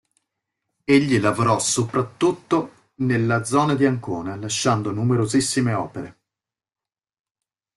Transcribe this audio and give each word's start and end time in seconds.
Egli 0.83 1.19
lavorò 1.19 1.59
soprattutto 1.59 2.87
nella 3.01 3.43
zona 3.43 3.75
di 3.75 3.85
Ancona 3.85 4.35
lasciando 4.35 4.91
numerosissime 4.91 5.73
opere. 5.73 6.17